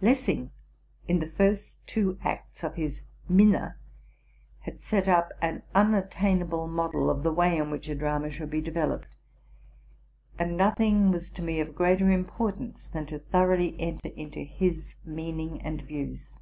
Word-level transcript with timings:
Lessing, 0.00 0.50
in 1.08 1.18
the 1.18 1.28
first 1.28 1.86
two 1.86 2.16
acts 2.24 2.64
of 2.64 2.76
his'' 2.76 3.02
Minna,'' 3.38 3.76
had 4.60 4.80
set 4.80 5.08
up 5.08 5.30
an 5.42 5.62
unattaina 5.74 6.48
ble 6.48 6.66
model 6.68 7.10
of 7.10 7.22
the 7.22 7.30
way 7.34 7.58
in 7.58 7.70
which 7.70 7.90
a 7.90 7.94
drama 7.94 8.30
should 8.30 8.48
be 8.48 8.62
developed; 8.62 9.18
and 10.38 10.56
nothing 10.56 11.10
was 11.10 11.28
to 11.28 11.42
me 11.42 11.60
of 11.60 11.74
greater 11.74 12.10
importance 12.10 12.88
than 12.88 13.04
to 13.04 13.18
thoroughly 13.18 13.78
enter 13.78 14.08
into 14.16 14.40
his 14.40 14.94
meaning 15.04 15.60
and 15.60 15.82
views. 15.82 16.38